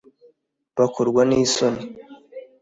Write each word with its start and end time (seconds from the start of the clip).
Bakorwa 0.77 1.21
n 1.29 1.31
isoni 1.43 1.83